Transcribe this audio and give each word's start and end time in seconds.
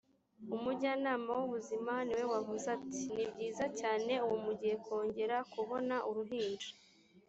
umujyanama 0.55 1.29
w 1.39 1.41
ubuzima 1.47 1.93
niwe 2.05 2.25
wavuze 2.33 2.65
ati 2.77 2.99
nibyiza 3.15 3.65
cyane 3.79 4.13
ubu 4.23 4.37
mugiye 4.45 4.75
kongera 4.85 5.37
kubona 5.53 5.95
uruhinja 6.09 6.69